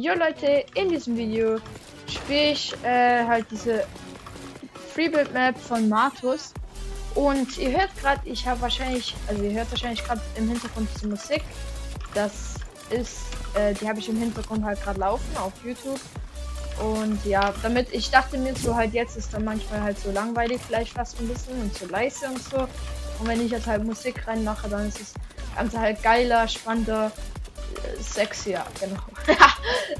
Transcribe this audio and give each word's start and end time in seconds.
Jo 0.00 0.14
Leute, 0.14 0.64
in 0.76 0.90
diesem 0.90 1.16
Video 1.16 1.58
spiele 2.06 2.52
ich 2.52 2.72
äh, 2.84 3.26
halt 3.26 3.46
diese 3.50 3.84
Freebuild 4.94 5.34
Map 5.34 5.58
von 5.58 5.88
Martus. 5.88 6.54
Und 7.16 7.58
ihr 7.58 7.76
hört 7.76 7.90
gerade, 8.00 8.20
ich 8.24 8.46
habe 8.46 8.60
wahrscheinlich, 8.60 9.16
also 9.26 9.42
ihr 9.42 9.50
hört 9.50 9.68
wahrscheinlich 9.72 10.04
gerade 10.04 10.20
im 10.36 10.46
Hintergrund 10.46 10.88
diese 10.94 11.08
Musik. 11.08 11.42
Das 12.14 12.54
ist, 12.90 13.22
äh, 13.54 13.74
die 13.74 13.88
habe 13.88 13.98
ich 13.98 14.08
im 14.08 14.18
Hintergrund 14.18 14.64
halt 14.64 14.80
gerade 14.84 15.00
laufen 15.00 15.36
auf 15.36 15.52
YouTube. 15.64 15.98
Und 16.80 17.24
ja, 17.24 17.52
damit 17.60 17.92
ich 17.92 18.08
dachte 18.08 18.38
mir 18.38 18.54
so 18.54 18.76
halt 18.76 18.94
jetzt 18.94 19.16
ist 19.16 19.34
dann 19.34 19.44
manchmal 19.44 19.82
halt 19.82 19.98
so 19.98 20.12
langweilig 20.12 20.60
vielleicht 20.64 20.92
fast 20.92 21.18
ein 21.18 21.26
bisschen 21.26 21.60
und 21.60 21.76
so 21.76 21.88
leise 21.88 22.28
und 22.28 22.40
so. 22.40 22.58
Und 23.18 23.26
wenn 23.26 23.44
ich 23.44 23.50
jetzt 23.50 23.66
halt 23.66 23.82
Musik 23.82 24.28
reinmache, 24.28 24.68
dann 24.68 24.86
ist 24.86 25.00
es 25.00 25.14
Ganze 25.56 25.80
halt 25.80 26.00
geiler, 26.04 26.46
spannender, 26.46 27.10
äh, 27.84 28.02
sexier, 28.02 28.64
genau. 28.80 29.00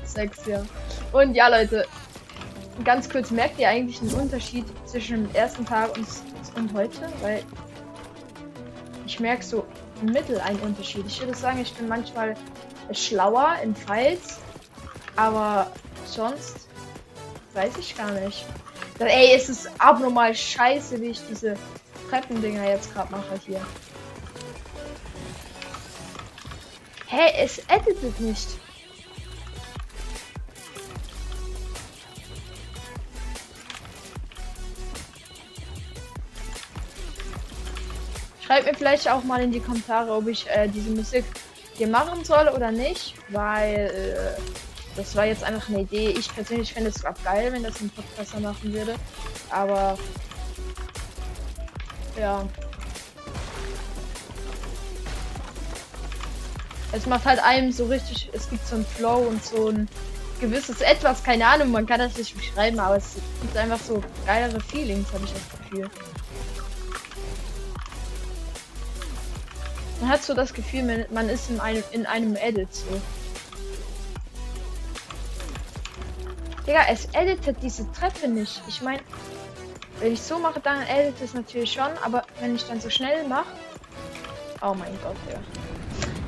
sexier. 0.04 0.66
Und 1.12 1.34
ja, 1.34 1.48
Leute, 1.48 1.86
ganz 2.84 3.08
kurz, 3.08 3.30
merkt 3.30 3.58
ihr 3.58 3.68
eigentlich 3.68 4.00
einen 4.00 4.14
Unterschied 4.14 4.64
zwischen 4.86 5.26
dem 5.26 5.34
ersten 5.34 5.64
Tag 5.64 5.96
und, 5.96 6.06
und 6.56 6.72
heute? 6.74 7.08
Weil 7.22 7.42
ich 9.06 9.20
merke 9.20 9.42
so 9.42 9.66
im 10.02 10.12
Mittel 10.12 10.40
einen 10.40 10.60
Unterschied. 10.60 11.06
Ich 11.06 11.20
würde 11.20 11.34
sagen, 11.34 11.60
ich 11.60 11.72
bin 11.74 11.88
manchmal 11.88 12.34
schlauer 12.92 13.56
in 13.62 13.74
Files, 13.74 14.38
aber 15.16 15.70
sonst 16.06 16.68
weiß 17.54 17.76
ich 17.78 17.96
gar 17.96 18.12
nicht. 18.12 18.44
Ey, 18.98 19.34
es 19.34 19.48
ist 19.48 19.70
abnormal 19.78 20.34
scheiße, 20.34 21.00
wie 21.00 21.10
ich 21.10 21.20
diese 21.28 21.56
Treppendinger 22.08 22.68
jetzt 22.68 22.92
gerade 22.92 23.12
mache 23.12 23.40
hier. 23.46 23.60
Hä, 27.10 27.32
es 27.42 27.58
editet 27.68 28.20
nicht. 28.20 28.48
Schreibt 38.44 38.66
mir 38.66 38.74
vielleicht 38.74 39.10
auch 39.10 39.24
mal 39.24 39.42
in 39.42 39.52
die 39.52 39.60
Kommentare, 39.60 40.12
ob 40.12 40.28
ich 40.28 40.46
äh, 40.50 40.68
diese 40.68 40.90
Musik 40.90 41.24
hier 41.74 41.88
machen 41.88 42.26
soll 42.26 42.46
oder 42.48 42.70
nicht, 42.70 43.14
weil 43.30 44.36
äh, 44.36 44.40
das 44.94 45.16
war 45.16 45.24
jetzt 45.24 45.44
einfach 45.44 45.70
eine 45.70 45.80
Idee. 45.80 46.10
Ich 46.10 46.30
persönlich 46.34 46.74
fände 46.74 46.90
es 46.90 47.02
geil, 47.24 47.52
wenn 47.52 47.62
das 47.62 47.80
ein 47.80 47.88
Podcaster 47.88 48.40
machen 48.40 48.70
würde, 48.70 48.96
aber 49.50 49.96
ja. 52.18 52.46
Es 56.92 57.06
macht 57.06 57.26
halt 57.26 57.38
einem 57.40 57.70
so 57.70 57.86
richtig, 57.86 58.30
es 58.32 58.48
gibt 58.48 58.66
so 58.66 58.76
ein 58.76 58.86
Flow 58.86 59.18
und 59.18 59.44
so 59.44 59.68
ein 59.68 59.88
gewisses 60.40 60.80
Etwas, 60.80 61.22
keine 61.22 61.46
Ahnung, 61.46 61.70
man 61.70 61.86
kann 61.86 61.98
das 61.98 62.16
nicht 62.16 62.34
beschreiben, 62.34 62.78
aber 62.78 62.96
es 62.96 63.16
gibt 63.42 63.56
einfach 63.56 63.78
so 63.78 64.02
geilere 64.24 64.60
Feelings, 64.60 65.12
habe 65.12 65.24
ich 65.24 65.32
das 65.32 65.58
Gefühl. 65.58 65.90
Man 70.00 70.10
hat 70.10 70.22
so 70.22 70.32
das 70.32 70.54
Gefühl, 70.54 71.06
man 71.10 71.28
ist 71.28 71.50
in 71.50 71.60
einem, 71.60 71.82
in 71.90 72.06
einem 72.06 72.36
Edit 72.36 72.72
so. 72.72 73.00
Digga, 76.66 76.82
es 76.88 77.06
editet 77.14 77.56
diese 77.62 77.90
Treppe 77.92 78.28
nicht. 78.28 78.62
Ich 78.68 78.80
meine, 78.80 79.00
wenn 80.00 80.12
ich 80.12 80.22
so 80.22 80.38
mache, 80.38 80.60
dann 80.60 80.82
editet 80.82 81.22
es 81.22 81.34
natürlich 81.34 81.72
schon, 81.72 81.90
aber 82.04 82.24
wenn 82.40 82.54
ich 82.54 82.64
dann 82.64 82.80
so 82.80 82.88
schnell 82.90 83.26
mache. 83.26 83.46
Oh 84.62 84.74
mein 84.74 84.96
Gott, 85.02 85.16
ja. 85.32 85.40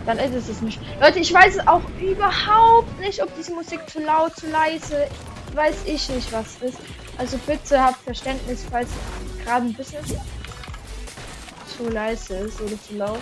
Dann 0.06 0.18
ist 0.18 0.48
es 0.48 0.60
nicht. 0.60 0.80
Leute, 1.00 1.18
ich 1.18 1.32
weiß 1.32 1.66
auch 1.66 1.82
überhaupt 2.00 2.98
nicht, 3.00 3.22
ob 3.22 3.34
diese 3.36 3.52
Musik 3.52 3.80
zu 3.88 4.00
laut, 4.00 4.34
zu 4.36 4.48
leise. 4.48 5.08
Weiß 5.54 5.76
ich 5.84 6.08
nicht, 6.08 6.32
was 6.32 6.56
ist. 6.60 6.78
Also 7.18 7.38
bitte 7.46 7.82
habt 7.82 8.02
Verständnis, 8.02 8.64
falls 8.70 8.88
gerade 9.44 9.66
ein 9.66 9.74
bisschen 9.74 10.04
zu 11.76 11.88
leise 11.88 12.34
ist 12.34 12.60
oder 12.60 12.80
zu 12.80 12.96
laut. 12.96 13.20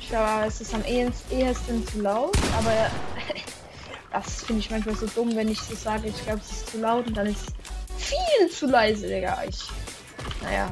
Ich 0.00 0.08
glaube, 0.08 0.46
es 0.46 0.60
ist 0.60 0.74
am 0.74 0.84
ehesten 0.84 1.86
zu 1.86 2.00
laut, 2.00 2.36
aber 2.58 2.72
das 4.12 4.42
finde 4.44 4.60
ich 4.60 4.70
manchmal 4.70 4.96
so 4.96 5.06
dumm, 5.06 5.34
wenn 5.36 5.48
ich 5.48 5.60
so 5.60 5.74
sage, 5.74 6.08
ich 6.08 6.24
glaube, 6.24 6.40
es 6.40 6.50
ist 6.50 6.70
zu 6.70 6.78
laut 6.78 7.06
und 7.06 7.16
dann 7.16 7.26
ist 7.26 7.48
es 7.48 8.04
viel 8.04 8.50
zu 8.50 8.66
leise, 8.66 9.06
Digga. 9.06 9.42
Ich. 9.48 9.60
Naja. 10.42 10.70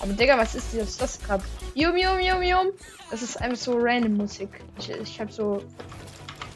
Aber 0.00 0.12
Digga, 0.14 0.36
was 0.38 0.54
ist 0.54 0.68
das, 0.76 0.96
das 0.96 1.20
gerade? 1.20 1.44
Yum, 1.74 1.96
yum, 1.96 2.20
yum, 2.20 2.42
yum. 2.42 2.72
Das 3.10 3.22
ist 3.22 3.40
einfach 3.40 3.56
so 3.56 3.78
random 3.78 4.16
Musik. 4.16 4.48
Ich, 4.78 4.90
ich 4.90 5.20
habe 5.20 5.32
so 5.32 5.62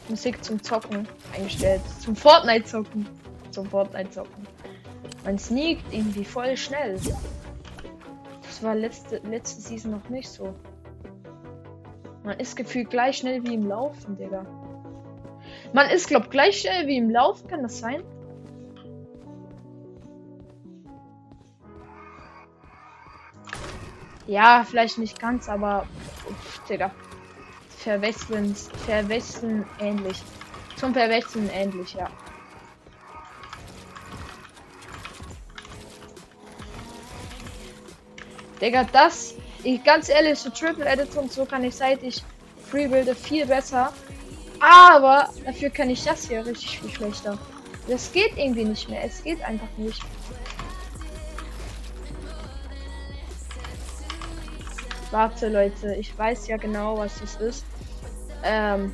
Musik 0.09 0.43
zum 0.43 0.61
Zocken 0.61 1.07
eingestellt. 1.35 1.81
Zum 1.99 2.15
Fortnite 2.15 2.65
zocken. 2.65 3.07
Zum 3.51 3.65
Fortnite 3.67 4.11
zocken. 4.11 4.47
Man 5.25 5.39
sneakt 5.39 5.91
irgendwie 5.91 6.23
voll 6.23 6.55
schnell. 6.55 6.99
Das 8.43 8.61
war 8.61 8.75
letzte, 8.75 9.17
letzte 9.29 9.61
Season 9.61 9.91
noch 9.91 10.07
nicht 10.09 10.29
so. 10.29 10.53
Man 12.23 12.39
ist 12.39 12.55
gefühlt 12.55 12.89
gleich 12.89 13.17
schnell 13.17 13.43
wie 13.43 13.55
im 13.55 13.67
Laufen, 13.67 14.17
Digga. 14.17 14.45
Man 15.73 15.89
ist, 15.89 16.07
glaub, 16.07 16.29
gleich 16.29 16.61
schnell 16.61 16.87
wie 16.87 16.97
im 16.97 17.09
Laufen, 17.09 17.47
kann 17.47 17.63
das 17.63 17.79
sein? 17.79 18.03
Ja, 24.27 24.65
vielleicht 24.69 24.97
nicht 24.97 25.19
ganz, 25.19 25.47
aber 25.47 25.87
Digga. 26.69 26.91
Verwechseln, 27.77 28.53
verwechseln 28.85 29.65
ähnlich. 29.79 30.21
Zum 30.75 30.93
Verwechseln 30.93 31.49
ähnlich, 31.49 31.93
ja. 31.93 32.09
Digga, 38.61 38.83
das, 38.91 39.35
ich 39.63 39.83
ganz 39.83 40.09
ehrlich, 40.09 40.39
so 40.39 40.49
Triple 40.49 40.85
Edit 40.85 41.15
und 41.15 41.31
so 41.31 41.45
kann 41.45 41.63
ich 41.63 41.75
seit 41.75 42.03
ich 42.03 42.21
Freebuilde 42.69 43.15
viel 43.15 43.45
besser. 43.45 43.93
Aber 44.59 45.29
dafür 45.45 45.69
kann 45.69 45.89
ich 45.89 46.03
das 46.03 46.27
hier 46.27 46.45
richtig 46.45 46.79
viel 46.79 46.89
schlechter. 46.89 47.37
Das 47.87 48.11
geht 48.11 48.35
irgendwie 48.35 48.65
nicht 48.65 48.89
mehr. 48.89 49.03
Es 49.03 49.23
geht 49.23 49.41
einfach 49.43 49.69
nicht. 49.77 50.01
Warte, 55.11 55.47
Leute, 55.49 55.95
ich 55.95 56.17
weiß 56.17 56.47
ja 56.47 56.57
genau, 56.57 56.97
was 56.97 57.19
das 57.19 57.35
ist. 57.37 57.65
Ähm. 58.43 58.91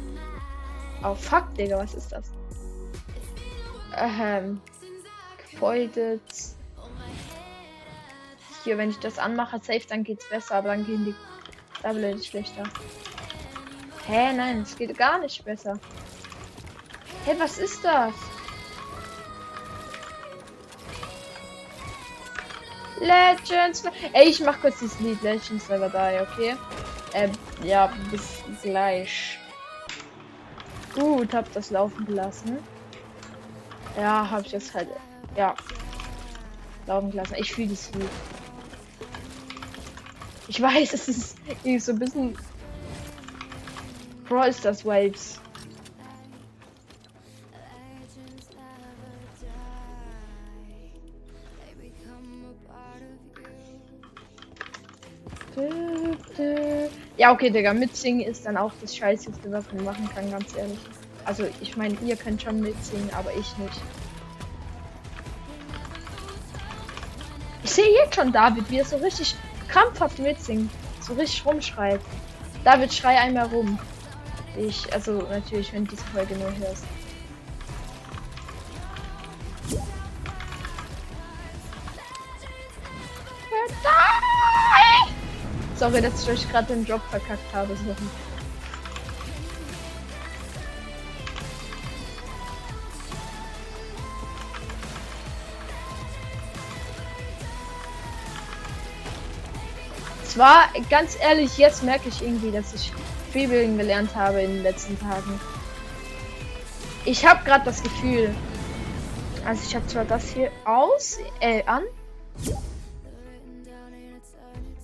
Oh, 1.03 1.15
fuck, 1.15 1.53
Digga, 1.55 1.77
was 1.77 1.93
ist 1.93 2.11
das? 2.11 2.31
Ähm. 3.97 4.61
Gefeudet. 5.51 6.21
Hier, 8.63 8.77
wenn 8.77 8.89
ich 8.89 8.99
das 8.99 9.19
anmache, 9.19 9.59
safe, 9.59 9.85
dann 9.89 10.03
geht's 10.03 10.29
besser, 10.29 10.55
aber 10.55 10.69
dann 10.69 10.85
gehen 10.85 11.05
die 11.05 11.15
Double 11.81 12.23
schlechter. 12.23 12.63
Hä, 14.07 14.33
nein, 14.33 14.61
es 14.61 14.75
geht 14.75 14.97
gar 14.97 15.19
nicht 15.19 15.43
besser. 15.43 15.79
Hä, 17.25 17.35
was 17.37 17.57
ist 17.57 17.83
das? 17.83 18.13
Legends. 22.99 23.83
Ey, 24.13 24.29
ich 24.29 24.39
mach 24.41 24.59
kurz 24.61 24.79
das 24.79 24.99
Lied 24.99 25.21
Legends 25.21 25.69
Never 25.69 25.89
Die, 25.89 26.21
okay? 26.21 26.55
Ähm, 27.13 27.31
ja, 27.63 27.91
bis 28.11 28.43
gleich. 28.61 29.39
Gut, 30.93 31.33
hab 31.33 31.51
das 31.53 31.71
laufen 31.71 32.05
gelassen. 32.05 32.59
Ja, 33.97 34.29
hab 34.29 34.45
ich 34.45 34.51
jetzt 34.51 34.73
halt. 34.73 34.89
Ja. 35.35 35.55
Laufen 36.87 37.11
gelassen. 37.11 37.35
Ich 37.37 37.53
fühle 37.53 37.69
das 37.69 37.91
Lied. 37.93 38.09
Ich 40.47 40.61
weiß, 40.61 40.93
es 40.93 41.07
ist 41.07 41.37
so 41.79 41.91
ein 41.91 41.99
bisschen. 41.99 42.37
Brawl 44.27 44.53
Stars 44.53 44.85
Waves. 44.85 45.39
Ja, 57.23 57.31
okay, 57.31 57.49
Digga, 57.49 57.73
mitsingen 57.73 58.19
ist 58.19 58.45
dann 58.45 58.57
auch 58.57 58.73
das 58.81 58.97
Scheißeste, 58.97 59.49
was 59.49 59.63
man 59.71 59.85
machen 59.85 60.09
kann, 60.13 60.29
ganz 60.29 60.57
ehrlich. 60.57 60.77
Also, 61.23 61.45
ich 61.61 61.77
meine, 61.77 61.95
ihr 62.05 62.17
könnt 62.17 62.41
schon 62.41 62.59
mitsingen, 62.59 63.09
aber 63.17 63.31
ich 63.31 63.57
nicht. 63.59 63.81
Ich 67.63 67.71
sehe 67.71 67.93
jetzt 67.93 68.15
schon 68.15 68.33
David, 68.33 68.69
wie 68.69 68.79
er 68.79 68.83
so 68.83 68.97
richtig 68.97 69.35
krampfhaft 69.69 70.19
mitsingt. 70.19 70.69
So 70.99 71.13
richtig 71.13 71.45
rumschreit. 71.45 72.01
David, 72.65 72.93
schrei 72.93 73.17
einmal 73.17 73.45
rum. 73.45 73.79
Ich, 74.57 74.91
also 74.93 75.21
natürlich, 75.31 75.71
wenn 75.71 75.85
du 75.85 75.91
diese 75.91 76.03
Folge 76.07 76.35
nur 76.35 76.53
hörst. 76.57 76.83
Sorry, 85.77 86.01
dass 86.01 86.23
ich 86.23 86.29
euch 86.29 86.49
gerade 86.49 86.73
den 86.73 86.85
Job 86.85 87.01
verkackt 87.09 87.53
habe. 87.53 87.75
So. 87.75 87.95
Zwar, 100.33 100.69
ganz 100.89 101.15
ehrlich, 101.19 101.57
jetzt 101.57 101.83
merke 101.83 102.09
ich 102.09 102.23
irgendwie, 102.23 102.51
dass 102.51 102.73
ich 102.73 102.91
Freebuilding 103.31 103.77
gelernt 103.77 104.15
habe 104.15 104.41
in 104.41 104.53
den 104.55 104.63
letzten 104.63 104.99
Tagen. 104.99 105.39
Ich 107.05 107.25
habe 107.25 107.43
gerade 107.43 107.65
das 107.65 107.83
Gefühl. 107.83 108.33
Also 109.45 109.61
ich 109.67 109.75
habe 109.75 109.85
zwar 109.87 110.05
das 110.05 110.29
hier 110.29 110.51
aus, 110.65 111.17
äh, 111.39 111.63
an. 111.65 111.83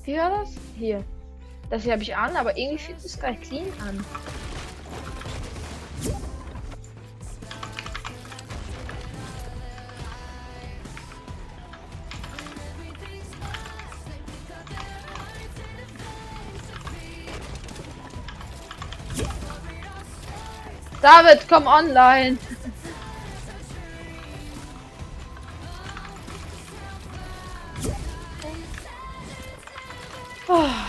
Wie 0.09 0.17
war 0.17 0.31
das? 0.31 0.49
Hier. 0.75 1.03
Das 1.69 1.83
hier 1.83 1.93
habe 1.93 2.01
ich 2.01 2.15
an, 2.15 2.35
aber 2.35 2.57
irgendwie 2.57 2.79
fühlt 2.79 2.97
es 2.97 3.19
gleich 3.19 3.39
clean 3.41 3.67
an. 3.87 4.03
David, 21.03 21.47
komm 21.47 21.67
online. 21.67 22.39
Oh. 30.51 30.88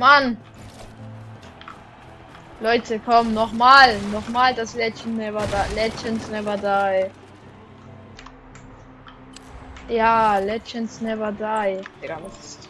Mann. 0.00 0.38
Leute, 2.60 2.98
komm, 2.98 3.34
nochmal. 3.34 3.98
Nochmal 4.12 4.54
das 4.54 4.74
Legend 4.74 5.18
Never 5.18 5.46
Die. 5.46 5.74
Legends 5.74 6.28
Never 6.30 6.56
Die. 6.56 7.10
Ja, 9.94 10.38
Legends 10.38 11.02
Never 11.02 11.30
Die. 11.32 11.82
Digga, 12.02 12.18
was 12.22 12.38
ist... 12.38 12.68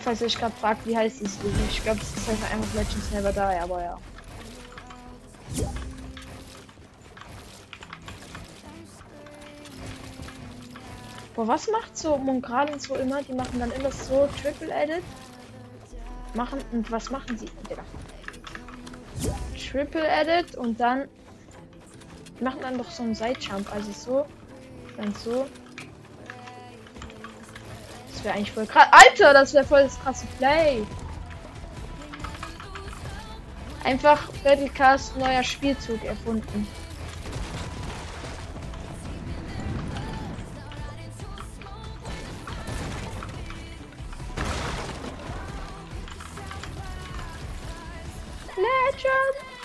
Falls 0.00 0.20
ihr 0.20 0.26
euch 0.26 0.38
gerade 0.38 0.54
fragt, 0.60 0.86
wie 0.86 0.94
heißt 0.94 1.22
Lied? 1.42 1.54
Ich 1.70 1.82
glaube, 1.82 2.00
es 2.02 2.14
ist 2.14 2.28
einfach 2.28 2.74
Legends 2.74 3.10
Never 3.10 3.32
Die, 3.32 3.58
aber 3.62 3.82
ja. 3.82 3.96
Boah, 11.34 11.48
was 11.48 11.68
macht 11.68 11.98
so 11.98 12.16
Mongralen 12.16 12.78
so 12.78 12.94
immer? 12.94 13.22
Die 13.22 13.32
machen 13.32 13.58
dann 13.58 13.72
immer 13.72 13.90
so 13.90 14.28
Triple 14.40 14.72
Edit. 14.72 15.02
Machen 16.34 16.60
und 16.72 16.90
was 16.90 17.10
machen 17.10 17.36
sie? 17.36 17.50
Digga. 17.68 17.84
Triple 19.56 20.06
Edit 20.06 20.54
und 20.54 20.78
dann 20.78 21.08
machen 22.40 22.60
dann 22.62 22.78
doch 22.78 22.90
so 22.90 23.02
einen 23.02 23.14
Sidejump, 23.14 23.72
also 23.72 23.92
so, 23.92 24.26
dann 24.96 25.14
so. 25.14 25.46
Das 28.12 28.24
wäre 28.24 28.34
eigentlich 28.34 28.52
voll 28.52 28.66
krass. 28.66 28.86
Alter, 28.90 29.32
das 29.32 29.54
wäre 29.54 29.64
voll 29.64 29.82
das 29.84 29.98
krasse 30.00 30.26
Play. 30.38 30.84
Einfach 33.82 34.30
Battlecast 34.42 35.16
neuer 35.16 35.42
Spielzug 35.42 36.02
erfunden. 36.04 36.66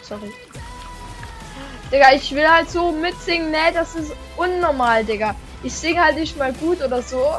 Sorry. 0.01 0.33
Digga, 1.91 2.13
ich 2.13 2.31
will 2.33 2.47
halt 2.47 2.69
so 2.69 2.91
mitsingen, 2.91 3.51
ne? 3.51 3.71
Das 3.73 3.95
ist 3.95 4.11
unnormal, 4.37 5.03
Digga. 5.03 5.35
Ich 5.63 5.73
singe 5.73 6.03
halt 6.03 6.17
nicht 6.17 6.37
mal 6.37 6.53
gut 6.53 6.81
oder 6.81 7.01
so. 7.01 7.37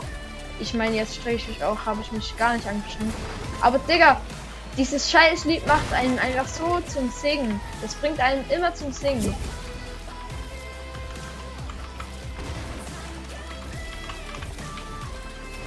Ich 0.58 0.74
meine, 0.74 0.96
jetzt 0.96 1.14
spreche 1.16 1.50
ich 1.50 1.64
auch, 1.64 1.86
habe 1.86 2.00
ich 2.02 2.12
mich 2.12 2.36
gar 2.36 2.54
nicht 2.54 2.66
angeschnitten. 2.66 3.14
Aber 3.60 3.78
Digga, 3.78 4.20
dieses 4.76 5.10
scheiß 5.10 5.44
Lied 5.44 5.66
macht 5.66 5.92
einen 5.92 6.18
einfach 6.18 6.48
so 6.48 6.80
zum 6.92 7.10
Singen. 7.10 7.60
Das 7.80 7.94
bringt 7.94 8.20
einen 8.20 8.48
immer 8.50 8.74
zum 8.74 8.92
Singen. 8.92 9.34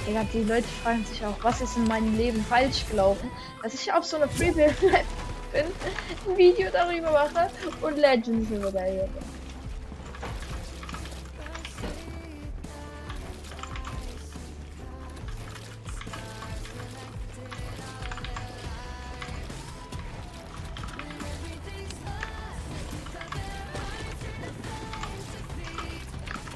Digga, 0.06 0.24
die 0.32 0.42
Leute 0.42 0.68
fragen 0.82 1.04
sich 1.06 1.24
auch, 1.24 1.36
was 1.42 1.62
ist 1.62 1.76
in 1.76 1.84
meinem 1.84 2.16
Leben 2.18 2.44
falsch 2.44 2.84
gelaufen, 2.90 3.30
dass 3.62 3.72
ich 3.72 3.92
auf 3.92 4.04
so 4.04 4.16
eine 4.16 4.28
Freebuild 4.28 4.74
bin, 5.54 5.66
ein 6.28 6.36
Video 6.36 6.68
darüber 6.70 7.12
mache 7.12 7.48
und 7.80 7.96
Legends 7.96 8.50
überlege. 8.50 9.08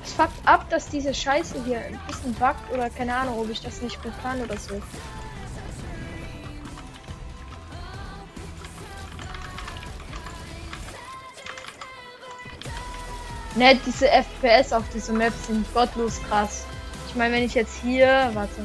Es 0.05 0.13
fuckt 0.13 0.33
ab, 0.45 0.69
dass 0.71 0.89
diese 0.89 1.15
Scheiße 1.15 1.63
hier 1.65 1.79
ein 1.79 1.99
bisschen 2.09 2.35
buggt 2.35 2.73
oder 2.73 2.91
keine 2.91 3.15
Ahnung, 3.15 3.39
ob 3.39 3.49
ich 3.49 3.61
das 3.61 3.81
nicht 3.81 4.03
gut 4.03 4.13
kann 4.23 4.43
oder 4.43 4.57
so. 4.57 4.83
Ne, 13.59 13.77
diese 13.85 14.09
FPS 14.09 14.73
auf 14.73 14.85
dieser 14.95 15.13
Map 15.13 15.33
sind 15.45 15.67
gottlos 15.75 16.21
krass. 16.29 16.65
Ich 17.09 17.17
meine, 17.17 17.35
wenn 17.35 17.43
ich 17.43 17.55
jetzt 17.55 17.81
hier, 17.83 18.31
warte, 18.33 18.63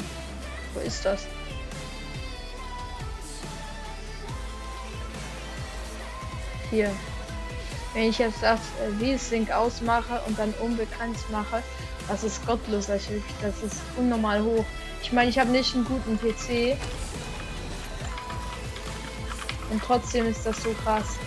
wo 0.75 0.81
ist 0.81 1.03
das? 1.03 1.25
Hier. 6.69 6.91
Wenn 7.95 8.03
ich 8.03 8.19
jetzt 8.19 8.43
das 8.43 8.59
äh, 9.01 9.17
V-Sync 9.17 9.49
ausmache 9.49 10.21
und 10.27 10.37
dann 10.37 10.53
unbekannt 10.61 11.17
mache, 11.31 11.63
das 12.07 12.23
ist 12.23 12.45
gottlos, 12.45 12.85
das 12.85 13.09
ist 13.09 13.81
unnormal 13.97 14.43
hoch. 14.43 14.65
Ich 15.01 15.11
meine, 15.11 15.31
ich 15.31 15.39
habe 15.39 15.49
nicht 15.49 15.73
einen 15.73 15.85
guten 15.85 16.19
PC. 16.19 16.77
Und 19.71 19.81
trotzdem 19.83 20.27
ist 20.27 20.45
das 20.45 20.61
so 20.61 20.69
krass. 20.83 21.17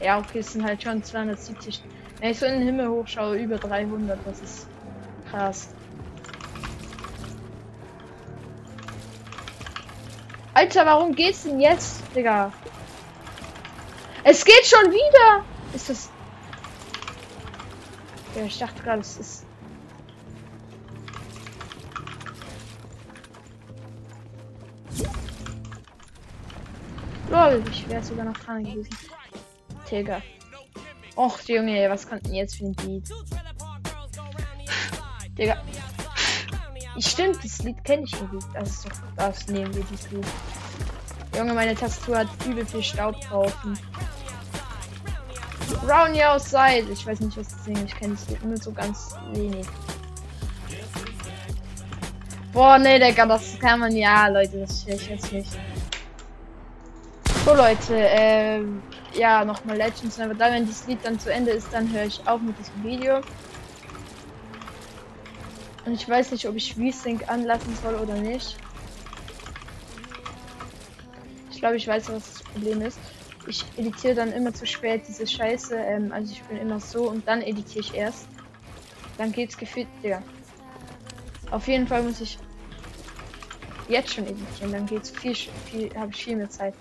Ja, 0.00 0.18
okay, 0.18 0.38
es 0.38 0.52
sind 0.52 0.64
halt 0.64 0.82
schon 0.82 1.02
270. 1.02 1.82
Wenn 2.20 2.30
ich 2.30 2.38
so 2.38 2.46
in 2.46 2.52
den 2.52 2.62
Himmel 2.62 2.88
hochschaue, 2.88 3.36
über 3.36 3.58
300, 3.58 4.18
das 4.24 4.40
ist 4.40 4.66
krass. 5.30 5.68
Alter, 10.54 10.84
warum 10.86 11.14
geht's 11.14 11.44
denn 11.44 11.60
jetzt, 11.60 12.02
Digga? 12.14 12.52
Es 14.24 14.44
geht 14.44 14.66
schon 14.66 14.90
wieder! 14.90 15.44
Ist 15.74 15.88
das... 15.88 16.10
Ja, 18.34 18.44
ich 18.44 18.58
dachte 18.58 18.82
gerade, 18.82 19.00
es 19.00 19.16
ist... 19.16 19.46
Lol, 27.30 27.62
ich 27.70 27.88
wäre 27.88 28.02
sogar 28.02 28.24
noch 28.24 28.36
dran 28.38 28.64
gewesen. 28.64 28.88
Digga. 29.90 30.22
Och, 31.16 31.38
Junge, 31.48 31.90
was 31.90 32.08
kommt 32.08 32.26
denn 32.26 32.34
jetzt 32.34 32.56
für 32.56 32.66
ein 32.66 32.76
Lied? 32.84 33.08
Digga. 35.38 35.62
Stimmt, 36.98 37.44
das 37.44 37.58
Lied 37.60 37.82
kenne 37.84 38.04
ich 38.04 38.12
irgendwie. 38.14 38.38
Das 38.54 38.70
ist 38.70 38.86
doch. 38.86 38.92
Das 39.16 39.46
nehmen 39.48 39.74
wir 39.74 39.84
dieses 39.84 40.10
Lied. 40.10 40.26
Junge, 41.36 41.54
meine 41.54 41.74
Tastatur 41.74 42.18
hat 42.18 42.28
übel 42.46 42.66
viel 42.66 42.82
Staub 42.82 43.20
drauf. 43.22 43.56
Round 45.82 46.16
your. 46.16 46.36
Ich 46.92 47.06
weiß 47.06 47.20
nicht, 47.20 47.36
was 47.36 47.48
das 47.48 47.64
Ding 47.64 47.84
Ich 47.84 47.94
kenne 47.94 48.14
es 48.14 48.26
nur 48.42 48.56
so 48.56 48.72
ganz 48.72 49.14
wenig. 49.32 49.66
Boah, 52.52 52.78
nee, 52.78 52.98
Digga, 52.98 53.26
das 53.26 53.58
kann 53.60 53.80
man 53.80 53.94
ja, 53.94 54.26
Leute, 54.28 54.58
das 54.58 54.86
ich 54.86 55.08
jetzt 55.08 55.32
nicht. 55.32 55.50
So 57.50 57.56
Leute, 57.56 57.96
äh, 57.96 58.62
ja, 59.12 59.44
nochmal 59.44 59.76
Legends 59.76 60.18
Never 60.18 60.34
Die. 60.34 60.40
Wenn 60.40 60.66
dieses 60.66 60.86
Lied 60.86 61.00
dann 61.02 61.18
zu 61.18 61.32
Ende 61.32 61.50
ist, 61.50 61.66
dann 61.72 61.92
höre 61.92 62.04
ich 62.04 62.24
auf 62.28 62.40
mit 62.40 62.56
diesem 62.56 62.84
Video. 62.84 63.22
Und 65.84 65.94
ich 65.94 66.08
weiß 66.08 66.30
nicht, 66.30 66.46
ob 66.46 66.54
ich 66.54 66.74
V-Sync 66.74 67.28
anlassen 67.28 67.76
soll 67.82 67.96
oder 67.96 68.14
nicht. 68.14 68.56
Ich 71.50 71.58
glaube, 71.58 71.74
ich 71.74 71.88
weiß, 71.88 72.10
was 72.10 72.34
das 72.34 72.42
Problem 72.44 72.82
ist. 72.82 73.00
Ich 73.48 73.64
editiere 73.76 74.14
dann 74.14 74.32
immer 74.32 74.54
zu 74.54 74.64
spät 74.64 75.02
diese 75.08 75.26
Scheiße. 75.26 75.74
Ähm, 75.74 76.12
also 76.12 76.32
ich 76.32 76.44
bin 76.44 76.56
immer 76.56 76.78
so 76.78 77.10
und 77.10 77.26
dann 77.26 77.42
editiere 77.42 77.80
ich 77.80 77.94
erst. 77.94 78.28
Dann 79.18 79.32
geht's 79.32 79.56
gefühlt, 79.56 79.88
ja. 80.04 80.22
Auf 81.50 81.66
jeden 81.66 81.88
Fall 81.88 82.04
muss 82.04 82.20
ich 82.20 82.38
jetzt 83.88 84.14
schon 84.14 84.28
editieren. 84.28 84.70
Dann 84.70 84.86
geht's 84.86 85.10
viel, 85.10 85.34
viel, 85.34 85.92
habe 85.96 86.12
ich 86.12 86.22
viel 86.22 86.36
mehr 86.36 86.48
Zeit. 86.48 86.74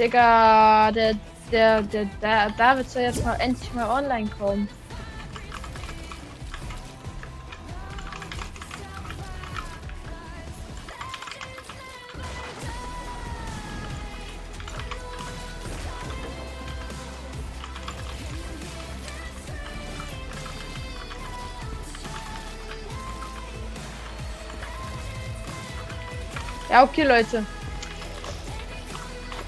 Digga, 0.00 0.90
der, 0.92 1.14
der, 1.52 1.82
der, 1.82 2.06
der 2.22 2.50
David 2.56 2.88
soll 2.88 3.02
jetzt 3.02 3.22
mal 3.22 3.34
endlich 3.34 3.70
mal 3.74 3.86
online 3.86 4.30
kommen. 4.30 4.66
Ja, 26.70 26.84
okay, 26.84 27.02
Leute. 27.02 27.44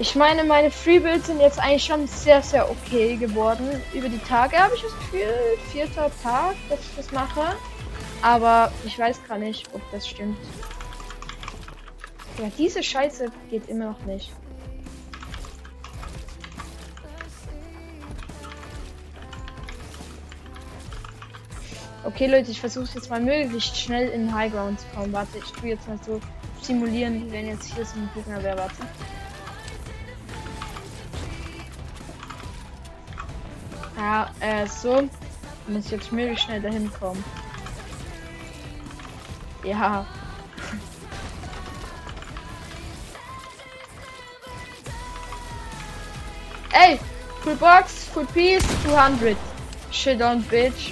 Ich 0.03 0.15
meine, 0.15 0.43
meine 0.43 0.69
Freebuilds 0.69 1.27
sind 1.27 1.39
jetzt 1.39 1.57
eigentlich 1.59 1.85
schon 1.85 2.07
sehr, 2.07 2.41
sehr 2.43 2.69
okay 2.69 3.15
geworden. 3.15 3.81
Über 3.93 4.09
die 4.09 4.17
Tage 4.17 4.57
habe 4.57 4.75
ich 4.75 4.81
das 4.81 4.91
Gefühl, 4.99 5.33
vierter 5.71 6.11
Tag, 6.21 6.55
dass 6.67 6.81
ich 6.81 6.95
das 6.97 7.13
mache. 7.13 7.55
Aber 8.21 8.69
ich 8.83 8.99
weiß 8.99 9.21
gar 9.25 9.37
nicht, 9.37 9.65
ob 9.71 9.81
das 9.93 10.05
stimmt. 10.05 10.37
Ja, 12.37 12.51
diese 12.57 12.83
Scheiße 12.83 13.31
geht 13.49 13.69
immer 13.69 13.91
noch 13.91 14.01
nicht. 14.01 14.29
Okay, 22.03 22.27
Leute, 22.27 22.51
ich 22.51 22.59
versuche 22.59 22.89
jetzt 22.93 23.09
mal 23.09 23.21
möglichst 23.21 23.77
schnell 23.77 24.09
in 24.09 24.35
High 24.35 24.51
Ground 24.51 24.81
zu 24.81 24.85
kommen. 24.93 25.13
Warte, 25.13 25.37
ich 25.37 25.49
tue 25.53 25.69
jetzt 25.69 25.87
mal 25.87 25.97
so 26.05 26.19
simulieren, 26.61 27.31
wenn 27.31 27.47
jetzt 27.47 27.73
hier 27.73 27.85
so 27.85 27.95
ein 27.95 28.09
Gegner 28.13 28.43
wäre. 28.43 28.57
Warte. 28.57 28.75
Ja, 33.97 34.29
äh, 34.39 34.67
so. 34.67 35.07
Muss 35.67 35.91
jetzt 35.91 36.11
möglichst 36.11 36.45
schnell 36.45 36.61
dahin 36.61 36.91
kommen. 36.99 37.23
Ja. 39.63 40.05
Ey, 46.73 46.99
full 47.43 47.55
box, 47.55 48.05
full 48.13 48.25
piece, 48.25 48.63
200. 48.83 49.37
Shit 49.91 50.21
on, 50.21 50.43
bitch. 50.43 50.91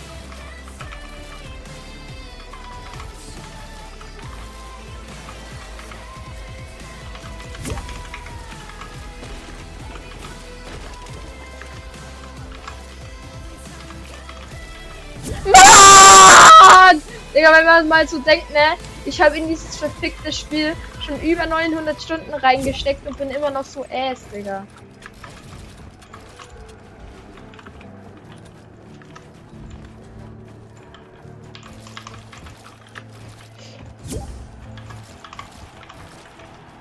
Man 17.72 17.88
mal 17.88 18.08
so 18.08 18.20
denkt, 18.20 18.50
ne? 18.52 18.76
Ich 19.06 19.22
habe 19.22 19.38
in 19.38 19.48
dieses 19.48 19.78
verfickte 19.78 20.32
Spiel 20.34 20.76
schon 21.06 21.20
über 21.22 21.46
900 21.46 22.02
Stunden 22.02 22.34
reingesteckt 22.34 23.08
und 23.08 23.18
bin 23.18 23.30
immer 23.30 23.50
noch 23.50 23.64
so 23.64 23.86
ass, 23.86 24.22
Digga. 24.34 24.68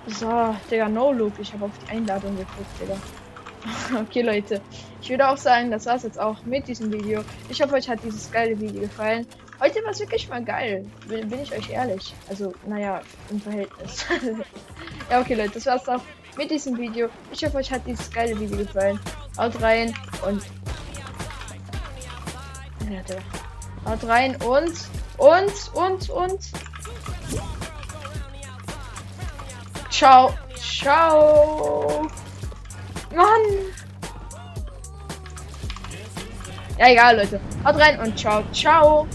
So, 0.07 0.57
Digga, 0.71 0.89
no 0.89 1.13
look. 1.13 1.35
Ich 1.39 1.53
habe 1.53 1.67
auf 1.67 1.71
die 1.87 1.93
Einladung 1.93 2.37
geguckt, 2.37 2.81
Digga. 2.81 2.97
okay, 4.01 4.23
Leute. 4.23 4.61
Ich 5.01 5.09
würde 5.09 5.29
auch 5.29 5.37
sagen, 5.37 5.71
das 5.71 5.87
war's 5.87 6.03
jetzt 6.03 6.19
auch 6.19 6.43
mit 6.45 6.67
diesem 6.67 6.93
Video. 6.93 7.23
Ich 7.49 7.63
hoffe, 7.63 7.75
euch 7.75 7.89
hat 7.89 8.01
dieses 8.03 8.31
geile 8.31 8.59
Video 8.59 8.83
gefallen. 8.83 9.27
Heute 9.61 9.85
war 9.85 9.90
es 9.90 10.00
wirklich 10.00 10.26
mal 10.29 10.43
geil. 10.43 10.87
Bin, 11.07 11.29
bin, 11.29 11.43
ich 11.43 11.52
euch 11.52 11.69
ehrlich. 11.69 12.14
Also, 12.31 12.55
naja, 12.67 13.02
im 13.29 13.40
Verhältnis. 13.40 14.07
ja, 15.11 15.21
okay, 15.21 15.35
Leute, 15.35 15.50
das 15.55 15.67
war's 15.67 15.87
auch 15.87 16.00
mit 16.38 16.50
diesem 16.50 16.79
Video. 16.79 17.11
Ich 17.31 17.45
hoffe, 17.45 17.59
euch 17.59 17.71
hat 17.71 17.83
dieses 17.87 18.11
geile 18.11 18.38
Video 18.40 18.57
gefallen. 18.57 18.99
Haut 19.37 19.61
rein 19.61 19.95
und. 20.26 20.43
Haut 23.85 24.05
rein 24.05 24.37
und. 24.37 24.73
Und, 25.19 25.75
und, 25.75 26.09
und. 26.09 26.40
Ciao. 29.90 30.33
Ciao. 30.57 32.09
Mann. 33.14 33.26
Ja, 36.79 36.88
egal, 36.88 37.17
Leute. 37.19 37.38
Haut 37.62 37.76
rein 37.76 38.00
und 38.00 38.19
ciao, 38.19 38.43
ciao. 38.55 39.07